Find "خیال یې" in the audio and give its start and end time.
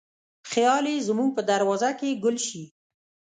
0.51-1.05